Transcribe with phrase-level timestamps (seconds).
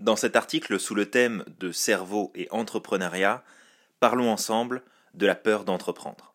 [0.00, 3.44] Dans cet article sous le thème de cerveau et entrepreneuriat,
[4.00, 6.34] parlons ensemble de la peur d'entreprendre.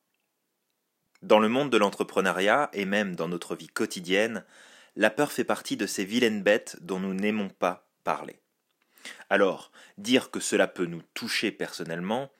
[1.23, 4.45] Dans le monde de l'entrepreneuriat et même dans notre vie quotidienne,
[4.95, 8.39] la peur fait partie de ces vilaines bêtes dont nous n'aimons pas parler.
[9.31, 12.31] Alors, dire que cela peut nous toucher personnellement,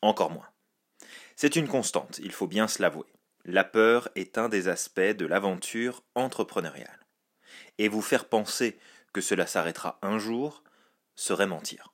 [0.00, 0.48] encore moins.
[1.36, 3.12] C'est une constante, il faut bien se l'avouer.
[3.44, 7.06] La peur est un des aspects de l'aventure entrepreneuriale.
[7.76, 8.78] Et vous faire penser
[9.12, 10.62] que cela s'arrêtera un jour
[11.14, 11.92] serait mentir.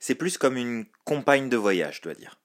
[0.00, 2.38] C'est plus comme une compagne de voyage, je dois dire.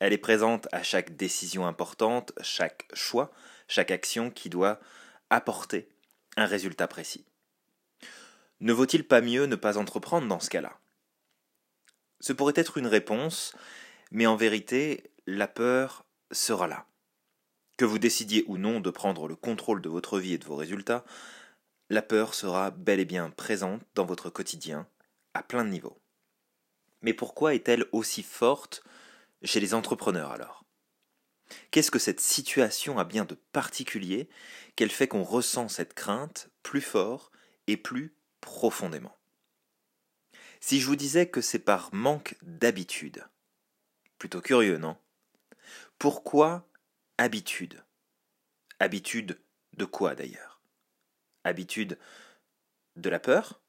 [0.00, 3.32] Elle est présente à chaque décision importante, chaque choix,
[3.68, 4.80] chaque action qui doit
[5.30, 5.88] apporter
[6.36, 7.24] un résultat précis.
[8.60, 10.78] Ne vaut-il pas mieux ne pas entreprendre dans ce cas-là?
[12.20, 13.54] Ce pourrait être une réponse,
[14.10, 16.86] mais en vérité, la peur sera là.
[17.76, 20.56] Que vous décidiez ou non de prendre le contrôle de votre vie et de vos
[20.56, 21.04] résultats,
[21.90, 24.88] la peur sera bel et bien présente dans votre quotidien,
[25.34, 26.00] à plein de niveaux.
[27.02, 28.82] Mais pourquoi est-elle aussi forte
[29.42, 30.64] chez les entrepreneurs alors?
[31.70, 34.28] Qu'est-ce que cette situation a bien de particulier
[34.76, 37.30] qu'elle fait qu'on ressent cette crainte plus fort
[37.66, 39.16] et plus profondément?
[40.60, 43.26] Si je vous disais que c'est par manque d'habitude,
[44.18, 44.96] plutôt curieux, non?
[45.98, 46.66] Pourquoi
[47.18, 47.84] habitude?
[48.80, 49.38] Habitude
[49.74, 50.62] de quoi d'ailleurs?
[51.44, 51.98] Habitude
[52.96, 53.60] de la peur?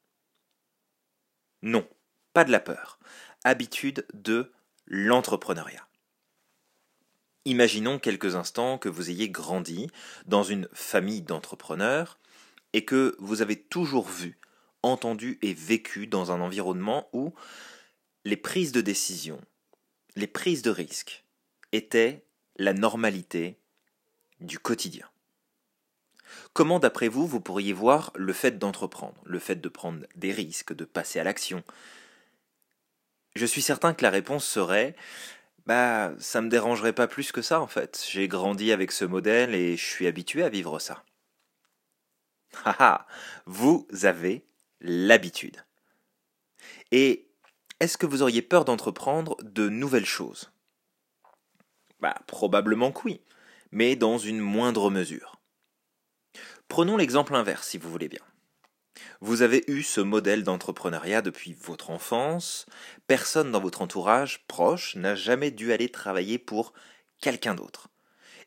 [1.62, 1.86] Non,
[2.32, 2.98] pas de la peur.
[3.44, 4.52] Habitude de
[4.86, 5.86] l'entrepreneuriat.
[7.44, 9.88] Imaginons quelques instants que vous ayez grandi
[10.26, 12.18] dans une famille d'entrepreneurs
[12.72, 14.38] et que vous avez toujours vu,
[14.82, 17.34] entendu et vécu dans un environnement où
[18.24, 19.40] les prises de décision,
[20.16, 21.24] les prises de risques
[21.72, 22.24] étaient
[22.56, 23.58] la normalité
[24.40, 25.08] du quotidien.
[26.52, 30.72] Comment, d'après vous, vous pourriez voir le fait d'entreprendre, le fait de prendre des risques,
[30.72, 31.62] de passer à l'action?
[33.34, 34.96] Je suis certain que la réponse serait
[35.66, 38.04] bah, ça me dérangerait pas plus que ça en fait.
[38.08, 41.04] J'ai grandi avec ce modèle et je suis habitué à vivre ça.
[42.64, 43.06] Haha,
[43.46, 44.46] vous avez
[44.80, 45.64] l'habitude.
[46.92, 47.28] Et
[47.80, 50.52] est-ce que vous auriez peur d'entreprendre de nouvelles choses?
[52.00, 53.20] Bah, probablement que oui,
[53.72, 55.35] mais dans une moindre mesure.
[56.68, 58.22] Prenons l'exemple inverse si vous voulez bien.
[59.20, 62.66] Vous avez eu ce modèle d'entrepreneuriat depuis votre enfance,
[63.06, 66.72] personne dans votre entourage proche n'a jamais dû aller travailler pour
[67.20, 67.88] quelqu'un d'autre,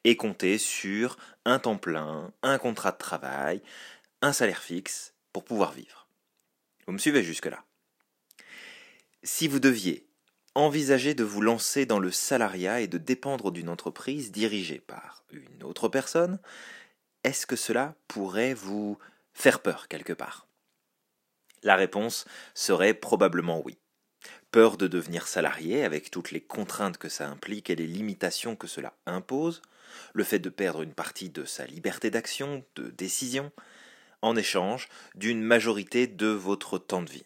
[0.03, 3.61] et compter sur un temps plein, un contrat de travail,
[4.21, 6.07] un salaire fixe pour pouvoir vivre.
[6.87, 7.63] Vous me suivez jusque-là
[9.23, 10.07] Si vous deviez
[10.55, 15.63] envisager de vous lancer dans le salariat et de dépendre d'une entreprise dirigée par une
[15.63, 16.39] autre personne,
[17.23, 18.97] est-ce que cela pourrait vous
[19.33, 20.47] faire peur quelque part?
[21.63, 23.77] La réponse serait probablement oui.
[24.51, 28.67] Peur de devenir salarié avec toutes les contraintes que ça implique et les limitations que
[28.67, 29.61] cela impose,
[30.13, 33.51] le fait de perdre une partie de sa liberté d'action, de décision,
[34.21, 37.25] en échange d'une majorité de votre temps de vie.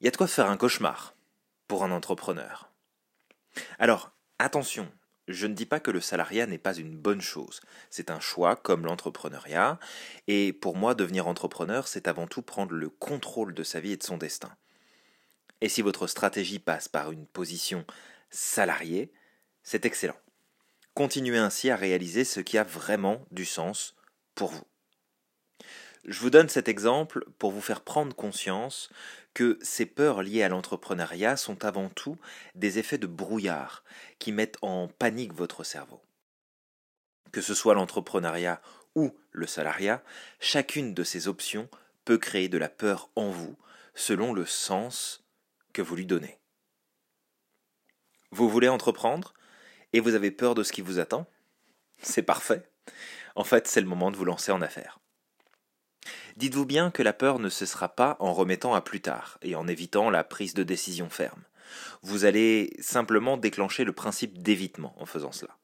[0.00, 1.14] Il y a de quoi faire un cauchemar
[1.68, 2.70] pour un entrepreneur.
[3.78, 4.90] Alors, attention,
[5.32, 7.60] je ne dis pas que le salariat n'est pas une bonne chose.
[7.90, 9.78] C'est un choix comme l'entrepreneuriat.
[10.28, 13.96] Et pour moi, devenir entrepreneur, c'est avant tout prendre le contrôle de sa vie et
[13.96, 14.54] de son destin.
[15.60, 17.84] Et si votre stratégie passe par une position
[18.30, 19.12] salariée,
[19.62, 20.16] c'est excellent.
[20.94, 23.94] Continuez ainsi à réaliser ce qui a vraiment du sens
[24.34, 24.64] pour vous.
[26.06, 28.88] Je vous donne cet exemple pour vous faire prendre conscience
[29.34, 32.16] que ces peurs liées à l'entrepreneuriat sont avant tout
[32.54, 33.84] des effets de brouillard
[34.18, 36.00] qui mettent en panique votre cerveau.
[37.32, 38.60] Que ce soit l'entrepreneuriat
[38.94, 40.02] ou le salariat,
[40.40, 41.68] chacune de ces options
[42.04, 43.56] peut créer de la peur en vous
[43.94, 45.24] selon le sens
[45.72, 46.38] que vous lui donnez.
[48.32, 49.34] Vous voulez entreprendre
[49.92, 51.26] et vous avez peur de ce qui vous attend?
[52.02, 52.62] C'est parfait.
[53.34, 54.99] En fait, c'est le moment de vous lancer en affaires.
[56.36, 59.66] Dites-vous bien que la peur ne cessera pas en remettant à plus tard et en
[59.66, 61.42] évitant la prise de décision ferme.
[62.02, 65.56] Vous allez simplement déclencher le principe d'évitement en faisant cela.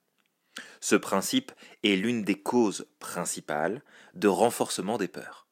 [0.81, 1.53] Ce principe
[1.83, 3.83] est l'une des causes principales
[4.15, 5.47] de renforcement des peurs.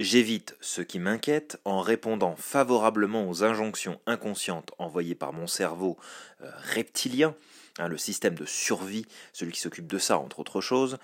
[0.00, 5.96] J'évite ce qui m'inquiète en répondant favorablement aux injonctions inconscientes envoyées par mon cerveau
[6.42, 7.34] euh, reptilien,
[7.78, 10.98] hein, le système de survie, celui qui s'occupe de ça entre autres choses,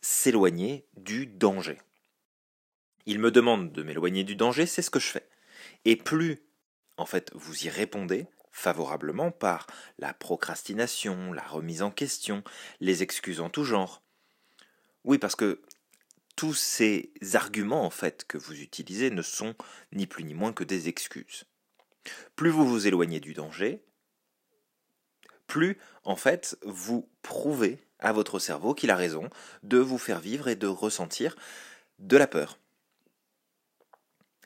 [0.00, 1.78] s'éloigner du danger.
[3.06, 5.28] Il me demande de m'éloigner du danger, c'est ce que je fais.
[5.84, 6.42] Et plus,
[6.96, 9.66] en fait, vous y répondez favorablement par
[9.98, 12.42] la procrastination, la remise en question,
[12.80, 14.02] les excuses en tout genre.
[15.04, 15.62] Oui, parce que
[16.36, 19.54] tous ces arguments en fait que vous utilisez ne sont
[19.92, 21.44] ni plus ni moins que des excuses.
[22.36, 23.82] Plus vous vous éloignez du danger,
[25.46, 29.28] plus en fait vous prouvez à votre cerveau qu'il a raison
[29.62, 31.36] de vous faire vivre et de ressentir
[31.98, 32.59] de la peur.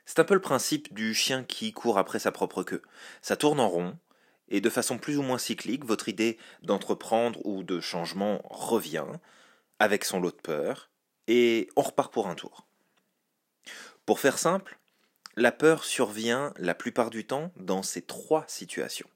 [0.04, 2.82] C'est un peu le principe du chien qui court après sa propre queue.
[3.22, 3.98] Ça tourne en rond,
[4.48, 9.06] et de façon plus ou moins cyclique, votre idée d'entreprendre ou de changement revient,
[9.78, 10.90] avec son lot de peur,
[11.26, 12.66] et on repart pour un tour.
[14.06, 14.78] Pour faire simple,
[15.36, 19.08] la peur survient la plupart du temps dans ces trois situations.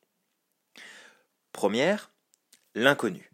[1.52, 2.10] Première,
[2.74, 3.30] l'inconnu.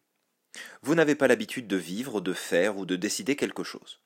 [0.82, 4.00] Vous n'avez pas l'habitude de vivre, de faire ou de décider quelque chose.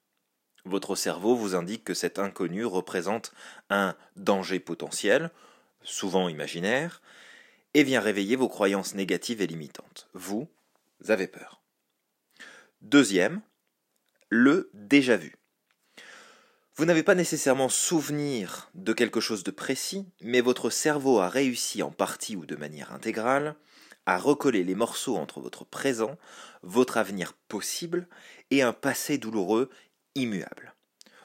[0.69, 3.33] Votre cerveau vous indique que cet inconnu représente
[3.71, 5.31] un danger potentiel,
[5.83, 7.01] souvent imaginaire,
[7.73, 10.09] et vient réveiller vos croyances négatives et limitantes.
[10.13, 10.47] Vous
[11.09, 11.63] avez peur.
[12.83, 13.41] Deuxième,
[14.29, 15.37] le déjà vu.
[16.77, 21.83] Vous n'avez pas nécessairement souvenir de quelque chose de précis, mais votre cerveau a réussi
[21.83, 23.57] en partie ou de manière intégrale
[24.05, 26.17] à recoller les morceaux entre votre présent,
[26.63, 28.07] votre avenir possible
[28.51, 29.71] et un passé douloureux
[30.15, 30.75] immuable.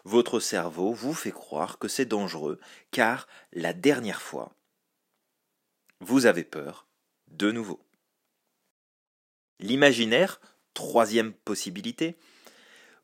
[0.06, 2.60] Votre cerveau vous fait croire que c'est dangereux
[2.92, 4.54] car la dernière fois,
[6.02, 6.88] vous avez peur
[7.28, 7.80] de nouveau.
[9.60, 10.42] L'imaginaire,
[10.74, 12.18] troisième possibilité,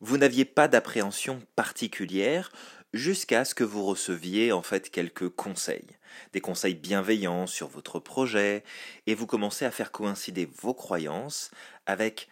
[0.02, 2.52] vous n'aviez pas d'appréhension particulière
[2.94, 5.98] jusqu'à ce que vous receviez en fait quelques conseils,
[6.34, 8.64] des conseils bienveillants sur votre projet,
[9.08, 11.52] et vous commencez à faire coïncider vos croyances
[11.86, 12.30] avec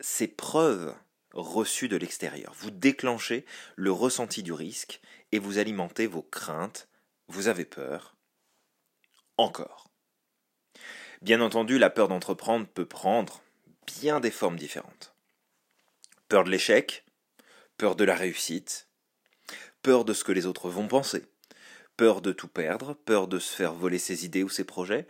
[0.00, 0.94] ces preuves
[1.32, 2.52] reçues de l'extérieur.
[2.56, 3.44] Vous déclenchez
[3.76, 5.00] le ressenti du risque
[5.32, 6.88] et vous alimentez vos craintes,
[7.28, 8.16] vous avez peur,
[9.36, 9.90] encore.
[11.22, 13.42] Bien entendu, la peur d'entreprendre peut prendre
[13.86, 15.14] bien des formes différentes.
[16.28, 17.04] Peur de l'échec,
[17.76, 18.88] peur de la réussite,
[19.82, 21.24] peur de ce que les autres vont penser,
[21.96, 25.06] peur de tout perdre, peur de se faire voler ses idées ou ses projets,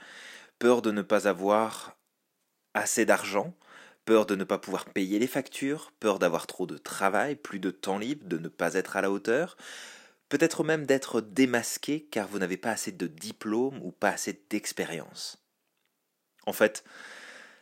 [0.59, 1.97] peur de ne pas avoir
[2.75, 3.55] assez d'argent,
[4.05, 7.71] peur de ne pas pouvoir payer les factures, peur d'avoir trop de travail, plus de
[7.71, 9.57] temps libre, de ne pas être à la hauteur,
[10.29, 15.45] peut-être même d'être démasqué car vous n'avez pas assez de diplôme ou pas assez d'expérience.
[16.47, 16.85] En fait,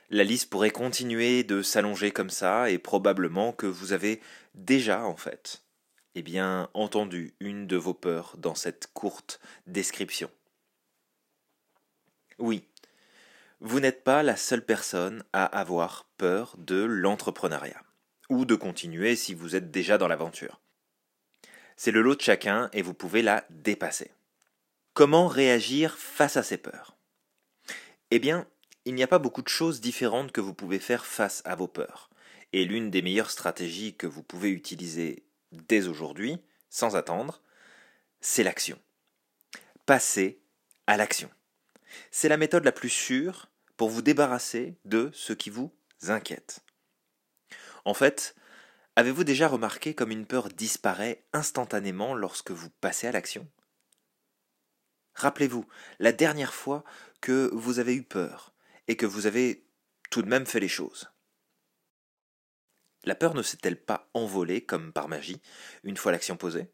[0.08, 4.20] la liste pourrait continuer de s'allonger comme ça et probablement que vous avez
[4.54, 5.62] déjà en fait
[6.14, 10.30] eh bien, entendu une de vos peurs dans cette courte description.
[12.38, 12.66] Oui,
[13.60, 17.82] vous n'êtes pas la seule personne à avoir peur de l'entrepreneuriat,
[18.28, 20.60] ou de continuer si vous êtes déjà dans l'aventure.
[21.76, 24.12] C'est le lot de chacun et vous pouvez la dépasser.
[24.94, 26.96] Comment réagir face à ces peurs?
[28.10, 28.46] Eh bien,
[28.84, 31.68] il n'y a pas beaucoup de choses différentes que vous pouvez faire face à vos
[31.68, 32.10] peurs.
[32.52, 36.38] Et l'une des meilleures stratégies que vous pouvez utiliser dès aujourd'hui,
[36.70, 37.42] sans attendre,
[38.20, 38.78] c'est l'action.
[39.86, 40.40] Passer
[40.86, 41.30] à l'action.
[42.10, 46.60] C'est la méthode la plus sûre pour vous débarrasser de ce qui vous inquiète.
[47.84, 48.34] En fait,
[48.96, 53.48] avez-vous déjà remarqué comme une peur disparaît instantanément lorsque vous passez à l'action?
[55.14, 55.66] Rappelez-vous,
[55.98, 56.84] la dernière fois
[57.20, 58.54] que vous avez eu peur
[58.88, 59.66] et que vous avez
[60.10, 61.10] tout de même fait les choses.
[63.04, 65.40] La peur ne s'est-elle pas envolée comme par magie
[65.84, 66.70] une fois l'action posée?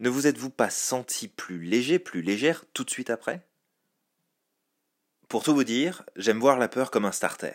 [0.00, 3.47] Ne vous êtes-vous pas senti plus léger, plus légère tout de suite après?
[5.28, 7.52] Pour tout vous dire, j'aime voir la peur comme un starter.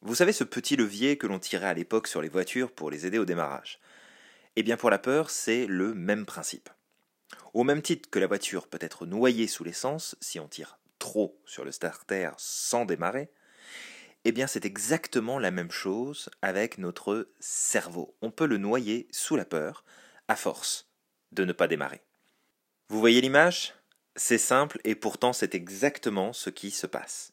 [0.00, 3.04] Vous savez ce petit levier que l'on tirait à l'époque sur les voitures pour les
[3.04, 3.80] aider au démarrage?
[4.56, 6.70] Eh bien pour la peur, c'est le même principe.
[7.52, 11.38] Au même titre que la voiture peut être noyée sous l'essence si on tire trop
[11.44, 13.30] sur le starter sans démarrer,
[14.24, 18.16] eh bien, c'est exactement la même chose avec notre cerveau.
[18.22, 19.84] On peut le noyer sous la peur,
[20.28, 20.88] à force
[21.32, 22.00] de ne pas démarrer.
[22.88, 23.74] Vous voyez l'image?
[24.16, 27.32] C'est simple et pourtant c'est exactement ce qui se passe.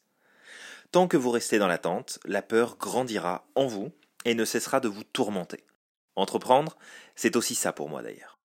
[0.92, 3.92] Tant que vous restez dans l'attente, la peur grandira en vous
[4.24, 5.64] et ne cessera de vous tourmenter.
[6.16, 6.76] Entreprendre,
[7.14, 8.38] c'est aussi ça pour moi d'ailleurs.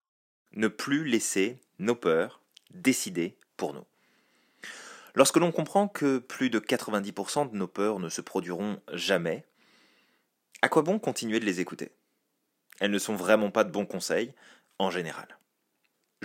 [0.54, 3.86] Ne plus laisser nos peurs décider pour nous.
[5.16, 9.46] Lorsque l'on comprend que plus de 90% de nos peurs ne se produiront jamais,
[10.62, 11.92] à quoi bon continuer de les écouter?
[12.80, 14.34] Elles ne sont vraiment pas de bons conseils,
[14.78, 15.38] en général.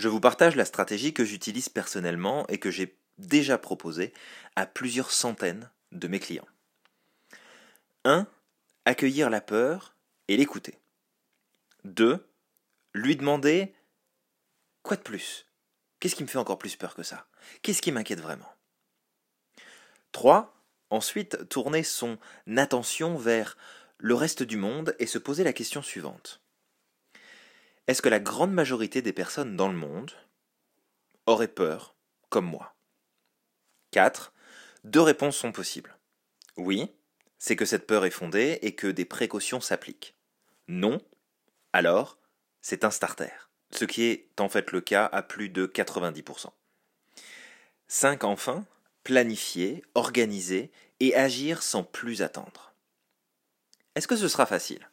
[0.01, 4.13] Je vous partage la stratégie que j'utilise personnellement et que j'ai déjà proposée
[4.55, 6.47] à plusieurs centaines de mes clients.
[8.05, 8.25] 1.
[8.85, 9.95] Accueillir la peur
[10.27, 10.79] et l'écouter.
[11.83, 12.27] 2.
[12.95, 13.75] Lui demander
[14.81, 15.45] Quoi de plus?
[15.99, 17.27] Qu'est-ce qui me fait encore plus peur que ça?
[17.61, 18.51] Qu'est-ce qui m'inquiète vraiment?
[20.13, 20.51] 3.
[20.89, 22.17] Ensuite, tourner son
[22.57, 23.55] attention vers
[23.99, 26.40] le reste du monde et se poser la question suivante.
[27.91, 30.13] Est-ce que la grande majorité des personnes dans le monde
[31.25, 31.93] auraient peur
[32.29, 32.73] comme moi?
[33.91, 34.31] 4.
[34.85, 35.97] Deux réponses sont possibles.
[36.55, 36.89] Oui,
[37.37, 40.15] c'est que cette peur est fondée et que des précautions s'appliquent.
[40.69, 41.01] Non,
[41.73, 42.17] alors
[42.61, 43.33] c'est un starter,
[43.71, 46.45] ce qui est en fait le cas à plus de 90%.
[47.89, 48.23] 5.
[48.23, 48.65] Enfin,
[49.03, 50.71] planifier, organiser
[51.01, 52.73] et agir sans plus attendre.
[53.95, 54.89] Est-ce que ce sera facile?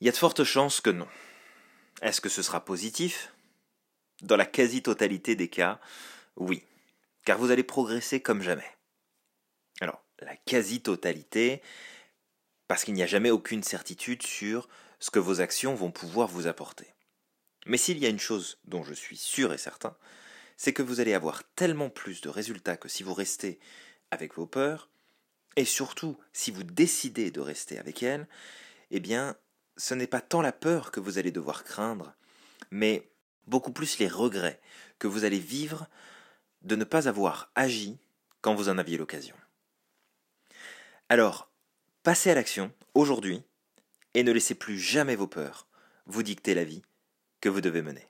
[0.00, 1.06] Il y a de fortes chances que non.
[2.02, 3.32] Est-ce que ce sera positif?
[4.22, 5.80] Dans la quasi-totalité des cas,
[6.36, 6.62] oui,
[7.24, 8.70] car vous allez progresser comme jamais.
[9.80, 11.62] Alors, la quasi-totalité,
[12.68, 14.68] parce qu'il n'y a jamais aucune certitude sur
[15.00, 16.86] ce que vos actions vont pouvoir vous apporter.
[17.66, 19.96] Mais s'il y a une chose dont je suis sûr et certain,
[20.56, 23.58] c'est que vous allez avoir tellement plus de résultats que si vous restez
[24.10, 24.88] avec vos peurs,
[25.56, 28.28] et surtout si vous décidez de rester avec elles,
[28.90, 29.36] eh bien,
[29.76, 32.14] ce n'est pas tant la peur que vous allez devoir craindre,
[32.70, 33.08] mais
[33.46, 34.60] beaucoup plus les regrets
[34.98, 35.88] que vous allez vivre
[36.62, 37.98] de ne pas avoir agi
[38.40, 39.36] quand vous en aviez l'occasion.
[41.08, 41.50] Alors,
[42.02, 43.42] passez à l'action aujourd'hui
[44.14, 45.66] et ne laissez plus jamais vos peurs
[46.06, 46.82] vous dicter la vie
[47.40, 48.08] que vous devez mener.